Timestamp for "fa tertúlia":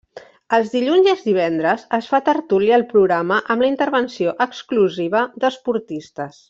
2.13-2.75